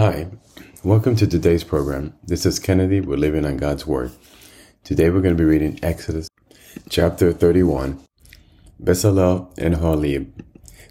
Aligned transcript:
Hi, 0.00 0.28
welcome 0.82 1.14
to 1.16 1.26
today's 1.26 1.62
program. 1.62 2.14
This 2.24 2.46
is 2.46 2.58
Kennedy. 2.58 3.02
We're 3.02 3.18
living 3.18 3.44
on 3.44 3.58
God's 3.58 3.86
Word. 3.86 4.12
Today 4.82 5.10
we're 5.10 5.20
going 5.20 5.36
to 5.36 5.38
be 5.38 5.44
reading 5.44 5.78
Exodus 5.82 6.26
chapter 6.88 7.34
31. 7.34 8.02
Bezalel 8.82 9.52
and 9.58 9.74
Oholiab. 9.74 10.30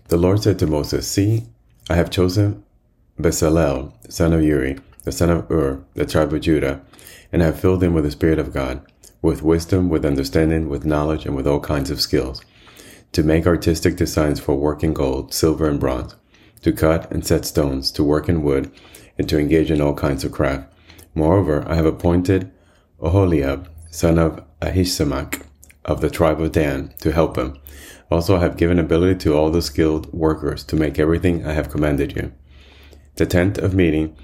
The 0.09 0.17
Lord 0.17 0.43
said 0.43 0.59
to 0.59 0.67
Moses, 0.67 1.07
See, 1.07 1.47
I 1.89 1.95
have 1.95 2.11
chosen 2.11 2.63
Bezalel, 3.19 3.93
son 4.13 4.31
of 4.31 4.43
Uri, 4.43 4.77
the 5.05 5.11
son 5.11 5.31
of 5.31 5.47
Hur, 5.47 5.83
the 5.95 6.05
tribe 6.05 6.31
of 6.31 6.41
Judah, 6.41 6.79
and 7.31 7.41
I 7.41 7.47
have 7.47 7.59
filled 7.59 7.81
him 7.81 7.95
with 7.95 8.03
the 8.03 8.11
Spirit 8.11 8.37
of 8.37 8.53
God, 8.53 8.79
with 9.23 9.41
wisdom, 9.41 9.89
with 9.89 10.05
understanding, 10.05 10.69
with 10.69 10.85
knowledge, 10.85 11.25
and 11.25 11.35
with 11.35 11.47
all 11.47 11.61
kinds 11.61 11.89
of 11.89 11.99
skills, 11.99 12.43
to 13.13 13.23
make 13.23 13.47
artistic 13.47 13.95
designs 13.95 14.39
for 14.39 14.53
working 14.53 14.93
gold, 14.93 15.33
silver, 15.33 15.67
and 15.67 15.79
bronze, 15.79 16.13
to 16.61 16.71
cut 16.71 17.11
and 17.11 17.25
set 17.25 17.45
stones, 17.45 17.91
to 17.91 18.03
work 18.03 18.29
in 18.29 18.43
wood, 18.43 18.71
and 19.17 19.27
to 19.29 19.39
engage 19.39 19.71
in 19.71 19.81
all 19.81 19.93
kinds 19.93 20.23
of 20.23 20.31
craft. 20.31 20.71
Moreover, 21.13 21.63
I 21.67 21.75
have 21.75 21.85
appointed 21.85 22.51
Oholiab, 23.01 23.67
son 23.89 24.17
of 24.17 24.43
Ahisamach, 24.61 25.43
of 25.85 26.01
the 26.01 26.09
tribe 26.09 26.41
of 26.41 26.51
Dan, 26.51 26.93
to 26.99 27.11
help 27.11 27.37
him. 27.37 27.57
Also, 28.11 28.35
I 28.35 28.41
have 28.41 28.57
given 28.57 28.79
ability 28.79 29.19
to 29.19 29.35
all 29.35 29.49
the 29.49 29.61
skilled 29.61 30.11
workers 30.13 30.63
to 30.65 30.75
make 30.75 30.99
everything 30.99 31.45
I 31.45 31.53
have 31.53 31.69
commanded 31.69 32.15
you. 32.15 32.31
The 33.15 33.25
tent 33.25 33.57
of 33.57 33.73
meeting, 33.73 34.15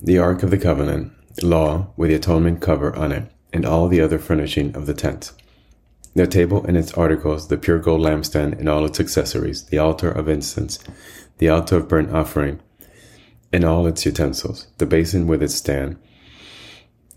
the 0.00 0.18
ark 0.18 0.42
of 0.42 0.50
the 0.50 0.58
covenant, 0.58 1.12
law 1.42 1.92
with 1.96 2.10
the 2.10 2.16
atonement 2.16 2.60
cover 2.60 2.94
on 2.96 3.12
it, 3.12 3.30
and 3.52 3.64
all 3.64 3.88
the 3.88 4.00
other 4.00 4.18
furnishing 4.18 4.74
of 4.74 4.86
the 4.86 4.94
tent. 4.94 5.32
The 6.14 6.26
table 6.26 6.64
and 6.66 6.76
its 6.76 6.92
articles, 6.92 7.48
the 7.48 7.56
pure 7.56 7.78
gold 7.78 8.02
lampstand 8.02 8.58
and 8.58 8.68
all 8.68 8.84
its 8.84 9.00
accessories, 9.00 9.64
the 9.66 9.78
altar 9.78 10.10
of 10.10 10.28
incense, 10.28 10.78
the 11.42 11.48
altar 11.48 11.78
of 11.78 11.88
burnt 11.88 12.12
offering, 12.12 12.60
and 13.52 13.64
all 13.64 13.88
its 13.88 14.06
utensils, 14.06 14.68
the 14.78 14.86
basin 14.86 15.26
with 15.26 15.42
its 15.42 15.56
stand, 15.56 15.96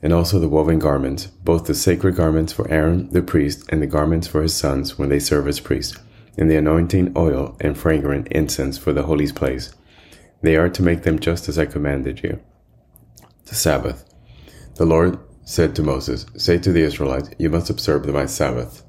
and 0.01 0.11
also 0.11 0.39
the 0.39 0.49
woven 0.49 0.79
garments, 0.79 1.27
both 1.27 1.65
the 1.65 1.75
sacred 1.75 2.15
garments 2.15 2.51
for 2.51 2.67
Aaron 2.71 3.07
the 3.11 3.21
priest 3.21 3.63
and 3.69 3.83
the 3.83 3.85
garments 3.85 4.25
for 4.25 4.41
his 4.41 4.55
sons 4.55 4.97
when 4.97 5.09
they 5.09 5.19
serve 5.19 5.47
as 5.47 5.59
priests, 5.59 5.99
and 6.39 6.49
the 6.49 6.55
anointing 6.55 7.13
oil 7.15 7.55
and 7.61 7.77
fragrant 7.77 8.27
incense 8.29 8.79
for 8.79 8.91
the 8.93 9.03
holy 9.03 9.31
place. 9.31 9.75
They 10.41 10.55
are 10.55 10.69
to 10.69 10.81
make 10.81 11.03
them 11.03 11.19
just 11.19 11.47
as 11.47 11.59
I 11.59 11.67
commanded 11.67 12.23
you. 12.23 12.39
The 13.45 13.53
Sabbath. 13.53 14.11
The 14.77 14.87
Lord 14.87 15.19
said 15.43 15.75
to 15.75 15.83
Moses, 15.83 16.25
Say 16.35 16.57
to 16.57 16.71
the 16.71 16.81
Israelites, 16.81 17.29
You 17.37 17.51
must 17.51 17.69
observe 17.69 18.07
my 18.07 18.25
Sabbath. 18.25 18.81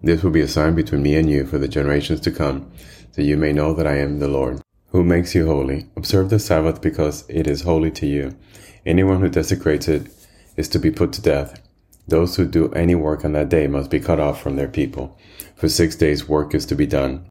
This 0.00 0.22
will 0.22 0.30
be 0.30 0.42
a 0.42 0.46
sign 0.46 0.76
between 0.76 1.02
me 1.02 1.16
and 1.16 1.28
you 1.28 1.44
for 1.44 1.58
the 1.58 1.66
generations 1.66 2.20
to 2.20 2.30
come, 2.30 2.70
so 3.10 3.20
you 3.20 3.36
may 3.36 3.52
know 3.52 3.74
that 3.74 3.88
I 3.88 3.96
am 3.96 4.20
the 4.20 4.28
Lord, 4.28 4.62
who 4.88 5.04
makes 5.04 5.34
you 5.34 5.46
holy. 5.46 5.86
Observe 5.96 6.30
the 6.30 6.38
Sabbath 6.38 6.80
because 6.80 7.24
it 7.28 7.46
is 7.46 7.62
holy 7.62 7.90
to 7.92 8.06
you. 8.06 8.36
Anyone 8.84 9.20
who 9.20 9.28
desecrates 9.28 9.88
it 9.88 10.08
is 10.56 10.68
to 10.68 10.78
be 10.78 10.90
put 10.90 11.12
to 11.12 11.22
death. 11.22 11.60
Those 12.08 12.36
who 12.36 12.46
do 12.46 12.72
any 12.72 12.94
work 12.94 13.24
on 13.24 13.32
that 13.32 13.48
day 13.48 13.66
must 13.66 13.90
be 13.90 14.00
cut 14.00 14.20
off 14.20 14.40
from 14.40 14.56
their 14.56 14.68
people. 14.68 15.18
For 15.56 15.68
six 15.68 15.96
days 15.96 16.28
work 16.28 16.54
is 16.54 16.64
to 16.66 16.74
be 16.74 16.86
done. 16.86 17.30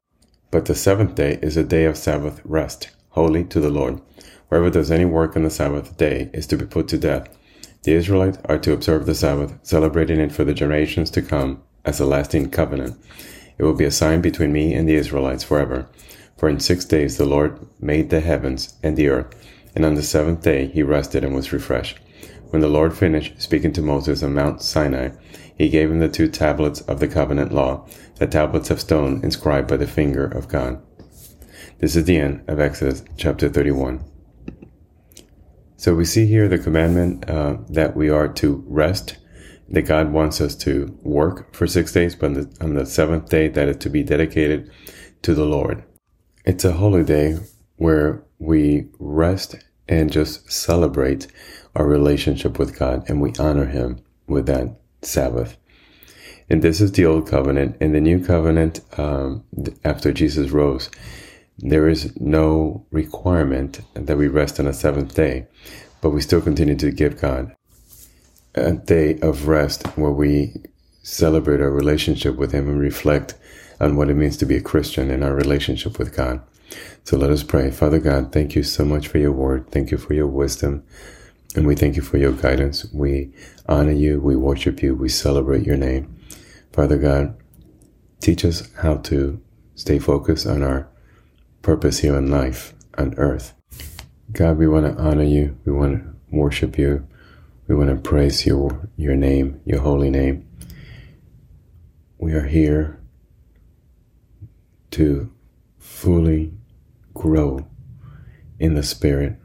But 0.51 0.65
the 0.65 0.75
seventh 0.75 1.15
day 1.15 1.39
is 1.41 1.57
a 1.57 1.63
day 1.63 1.85
of 1.85 1.97
Sabbath 1.97 2.41
rest, 2.43 2.89
holy 3.09 3.43
to 3.45 3.59
the 3.59 3.69
Lord. 3.69 4.01
Whoever 4.49 4.69
does 4.69 4.91
any 4.91 5.05
work 5.05 5.35
on 5.35 5.43
the 5.43 5.49
Sabbath 5.49 5.97
day 5.97 6.29
is 6.33 6.45
to 6.47 6.57
be 6.57 6.65
put 6.65 6.87
to 6.89 6.97
death. 6.97 7.29
The 7.83 7.93
Israelites 7.93 8.37
are 8.45 8.57
to 8.59 8.73
observe 8.73 9.05
the 9.05 9.15
Sabbath, 9.15 9.57
celebrating 9.63 10.19
it 10.19 10.31
for 10.31 10.43
the 10.43 10.53
generations 10.53 11.09
to 11.11 11.21
come 11.21 11.63
as 11.85 11.99
a 11.99 12.05
lasting 12.05 12.49
covenant. 12.51 12.97
It 13.57 13.63
will 13.63 13.73
be 13.73 13.85
a 13.85 13.91
sign 13.91 14.21
between 14.21 14.51
me 14.51 14.73
and 14.73 14.89
the 14.89 14.95
Israelites 14.95 15.43
forever. 15.43 15.87
For 16.37 16.49
in 16.49 16.59
six 16.59 16.85
days 16.85 17.17
the 17.17 17.25
Lord 17.25 17.59
made 17.79 18.09
the 18.09 18.19
heavens 18.19 18.75
and 18.83 18.97
the 18.97 19.09
earth, 19.09 19.33
and 19.75 19.85
on 19.85 19.95
the 19.95 20.03
seventh 20.03 20.41
day 20.41 20.67
he 20.67 20.83
rested 20.83 21.23
and 21.23 21.33
was 21.33 21.53
refreshed. 21.53 21.99
When 22.49 22.61
the 22.61 22.67
Lord 22.67 22.95
finished 22.95 23.41
speaking 23.41 23.73
to 23.73 23.81
Moses 23.81 24.23
on 24.23 24.33
Mount 24.33 24.61
Sinai, 24.61 25.09
he 25.57 25.69
gave 25.69 25.89
him 25.89 25.99
the 25.99 26.09
two 26.09 26.27
tablets 26.27 26.81
of 26.81 26.99
the 26.99 27.07
covenant 27.07 27.53
law, 27.53 27.87
the 28.17 28.27
tablets 28.27 28.69
of 28.69 28.81
stone 28.81 29.21
inscribed 29.23 29.67
by 29.67 29.77
the 29.77 29.87
finger 29.87 30.25
of 30.25 30.47
God. 30.47 30.81
This 31.79 31.95
is 31.95 32.05
the 32.05 32.17
end 32.17 32.43
of 32.47 32.59
Exodus 32.59 33.03
chapter 33.17 33.49
31. 33.49 34.03
So 35.77 35.95
we 35.95 36.05
see 36.05 36.25
here 36.25 36.47
the 36.47 36.57
commandment 36.57 37.29
uh, 37.29 37.57
that 37.69 37.95
we 37.95 38.09
are 38.09 38.27
to 38.29 38.63
rest, 38.67 39.17
that 39.69 39.83
God 39.83 40.11
wants 40.11 40.39
us 40.39 40.55
to 40.57 40.97
work 41.03 41.53
for 41.53 41.67
six 41.67 41.91
days, 41.91 42.15
but 42.15 42.27
on 42.27 42.33
the, 42.33 42.57
on 42.61 42.73
the 42.75 42.85
seventh 42.85 43.29
day 43.29 43.47
that 43.49 43.67
is 43.67 43.77
to 43.77 43.89
be 43.89 44.03
dedicated 44.03 44.71
to 45.21 45.33
the 45.33 45.45
Lord. 45.45 45.83
It's 46.45 46.63
a 46.63 46.73
holiday 46.73 47.39
where 47.77 48.23
we 48.37 48.85
rest 48.99 49.55
and 49.87 50.11
just 50.11 50.51
celebrate 50.51 51.25
our 51.75 51.87
relationship 51.87 52.59
with 52.59 52.77
God 52.77 53.03
and 53.09 53.19
we 53.19 53.33
honor 53.39 53.65
Him 53.65 53.99
with 54.27 54.45
that 54.45 54.75
Sabbath. 55.01 55.57
And 56.47 56.61
this 56.61 56.81
is 56.81 56.91
the 56.91 57.05
old 57.07 57.27
covenant. 57.27 57.77
In 57.81 57.93
the 57.93 57.99
new 57.99 58.23
covenant, 58.23 58.81
um, 58.99 59.43
after 59.83 60.13
Jesus 60.13 60.51
rose, 60.51 60.91
there 61.57 61.87
is 61.87 62.15
no 62.21 62.85
requirement 62.91 63.81
that 63.95 64.17
we 64.17 64.27
rest 64.27 64.59
on 64.59 64.67
a 64.67 64.73
seventh 64.73 65.15
day, 65.15 65.47
but 65.99 66.11
we 66.11 66.21
still 66.21 66.41
continue 66.41 66.75
to 66.75 66.91
give 66.91 67.19
God 67.19 67.55
a 68.53 68.73
day 68.73 69.17
of 69.21 69.47
rest 69.47 69.87
where 69.97 70.11
we 70.11 70.53
celebrate 71.01 71.59
our 71.59 71.71
relationship 71.71 72.35
with 72.35 72.51
Him 72.51 72.69
and 72.69 72.79
reflect 72.79 73.33
on 73.79 73.95
what 73.95 74.09
it 74.09 74.15
means 74.15 74.37
to 74.37 74.45
be 74.45 74.57
a 74.57 74.61
Christian 74.61 75.11
in 75.11 75.23
our 75.23 75.33
relationship 75.33 75.99
with 75.99 76.15
God. 76.15 76.41
So 77.03 77.17
let 77.17 77.29
us 77.29 77.43
pray. 77.43 77.71
Father 77.71 77.99
God, 77.99 78.31
thank 78.31 78.55
you 78.55 78.63
so 78.63 78.83
much 78.83 79.07
for 79.07 79.17
your 79.17 79.31
word. 79.31 79.69
Thank 79.71 79.91
you 79.91 79.97
for 79.97 80.13
your 80.13 80.27
wisdom. 80.27 80.83
And 81.55 81.65
we 81.65 81.75
thank 81.75 81.95
you 81.95 82.01
for 82.01 82.17
your 82.17 82.31
guidance. 82.31 82.85
We 82.91 83.31
honor 83.67 83.91
you. 83.91 84.19
We 84.19 84.35
worship 84.35 84.81
you. 84.81 84.95
We 84.95 85.09
celebrate 85.09 85.65
your 85.65 85.77
name. 85.77 86.15
Father 86.73 86.97
God, 86.97 87.37
teach 88.19 88.43
us 88.43 88.69
how 88.77 88.97
to 88.97 89.41
stay 89.75 89.99
focused 89.99 90.47
on 90.47 90.63
our 90.63 90.89
purpose 91.61 91.99
here 91.99 92.17
in 92.17 92.29
life, 92.29 92.73
on 92.97 93.13
earth. 93.17 93.53
God, 94.31 94.57
we 94.57 94.67
want 94.67 94.85
to 94.85 95.01
honor 95.01 95.23
you. 95.23 95.57
We 95.65 95.71
want 95.71 96.03
to 96.03 96.15
worship 96.35 96.77
you. 96.77 97.07
We 97.67 97.75
want 97.75 97.89
to 97.89 97.95
praise 97.95 98.45
your, 98.45 98.89
your 98.97 99.15
name, 99.15 99.61
your 99.65 99.81
holy 99.81 100.09
name. 100.09 100.47
We 102.17 102.33
are 102.33 102.45
here 102.45 102.99
to 104.95 105.29
fully 105.77 106.53
grow 107.13 107.67
in 108.59 108.75
the 108.75 108.83
Spirit. 108.83 109.35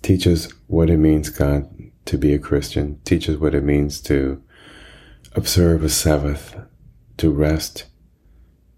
Teach 0.00 0.28
us 0.28 0.48
what 0.68 0.90
it 0.90 0.98
means, 0.98 1.28
God, 1.28 1.68
to 2.04 2.16
be 2.16 2.32
a 2.32 2.38
Christian. 2.38 3.00
Teach 3.04 3.28
us 3.28 3.36
what 3.36 3.52
it 3.52 3.64
means 3.64 4.00
to 4.02 4.40
observe 5.34 5.82
a 5.82 5.88
Sabbath, 5.88 6.56
to 7.16 7.32
rest, 7.32 7.86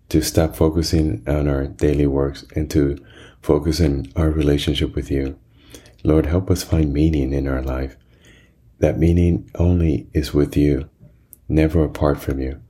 to 0.08 0.22
stop 0.22 0.56
focusing 0.56 1.22
on 1.26 1.46
our 1.46 1.66
daily 1.66 2.06
works 2.06 2.46
and 2.54 2.70
to 2.70 2.96
focus 3.42 3.82
on 3.82 4.06
our 4.16 4.30
relationship 4.30 4.94
with 4.94 5.10
you. 5.10 5.38
Lord, 6.04 6.24
help 6.24 6.50
us 6.50 6.62
find 6.62 6.90
meaning 6.90 7.34
in 7.34 7.46
our 7.46 7.60
life. 7.60 7.98
That 8.78 8.98
meaning 8.98 9.50
only 9.56 10.08
is 10.14 10.32
with 10.32 10.56
you, 10.56 10.88
never 11.50 11.84
apart 11.84 12.18
from 12.18 12.40
you. 12.40 12.62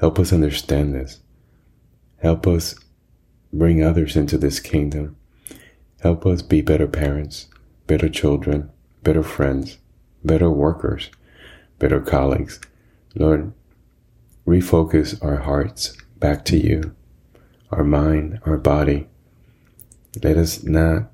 Help 0.00 0.18
us 0.18 0.32
understand 0.32 0.94
this. 0.94 1.20
Help 2.24 2.46
us 2.46 2.74
bring 3.52 3.84
others 3.84 4.16
into 4.16 4.38
this 4.38 4.58
kingdom. 4.58 5.14
Help 6.00 6.24
us 6.24 6.40
be 6.40 6.62
better 6.62 6.86
parents, 6.86 7.48
better 7.86 8.08
children, 8.08 8.70
better 9.02 9.22
friends, 9.22 9.76
better 10.24 10.50
workers, 10.50 11.10
better 11.78 12.00
colleagues. 12.00 12.58
Lord, 13.14 13.52
refocus 14.46 15.22
our 15.22 15.40
hearts 15.40 15.98
back 16.18 16.46
to 16.46 16.56
you, 16.56 16.96
our 17.70 17.84
mind, 17.84 18.40
our 18.46 18.56
body. 18.56 19.06
Let 20.22 20.38
us 20.38 20.62
not 20.62 21.10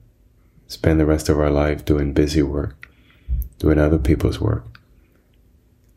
spend 0.69 1.01
the 1.01 1.07
rest 1.07 1.29
of 1.29 1.41
our 1.41 1.51
life 1.51 1.85
doing 1.85 2.13
busy 2.13 2.43
work, 2.43 2.89
doing 3.59 3.81
other 3.81 3.99
people's 3.99 4.41
work. 4.41 4.65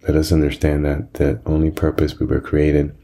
Let 0.07 0.15
us 0.15 0.31
understand 0.31 0.83
that 0.85 1.13
the 1.13 1.39
only 1.45 1.69
purpose 1.69 2.19
we 2.19 2.25
were 2.25 2.41
created 2.41 2.95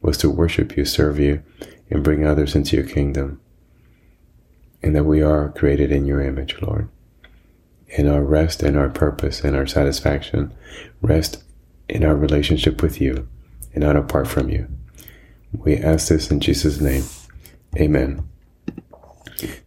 was 0.00 0.16
to 0.18 0.30
worship 0.30 0.76
you, 0.76 0.84
serve 0.84 1.18
you, 1.18 1.42
and 1.90 2.04
bring 2.04 2.26
others 2.26 2.54
into 2.54 2.76
your 2.76 2.86
kingdom. 2.86 3.40
And 4.82 4.94
that 4.94 5.04
we 5.04 5.22
are 5.22 5.50
created 5.50 5.90
in 5.90 6.06
your 6.06 6.20
image, 6.20 6.60
Lord. 6.60 6.88
And 7.96 8.08
our 8.08 8.22
rest 8.22 8.62
and 8.62 8.76
our 8.76 8.90
purpose 8.90 9.42
and 9.42 9.56
our 9.56 9.66
satisfaction 9.66 10.52
rest 11.00 11.42
in 11.88 12.04
our 12.04 12.16
relationship 12.16 12.82
with 12.82 13.00
you 13.00 13.28
and 13.72 13.84
not 13.84 13.96
apart 13.96 14.28
from 14.28 14.48
you. 14.48 14.68
We 15.52 15.76
ask 15.76 16.08
this 16.08 16.30
in 16.30 16.40
Jesus' 16.40 16.80
name. 16.80 17.04
Amen. 17.76 18.28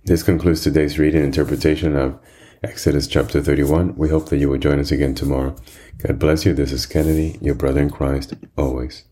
This 0.03 0.23
concludes 0.23 0.61
today's 0.61 0.99
reading 0.99 1.21
and 1.21 1.27
interpretation 1.27 1.95
of 1.95 2.19
Exodus 2.63 3.07
chapter 3.07 3.41
31. 3.41 3.95
We 3.95 4.09
hope 4.09 4.29
that 4.29 4.37
you 4.37 4.49
will 4.49 4.57
join 4.57 4.79
us 4.79 4.91
again 4.91 5.15
tomorrow. 5.15 5.55
God 5.99 6.19
bless 6.19 6.45
you. 6.45 6.53
This 6.53 6.71
is 6.71 6.85
Kennedy, 6.85 7.37
your 7.41 7.55
brother 7.55 7.81
in 7.81 7.89
Christ, 7.89 8.33
always. 8.57 9.05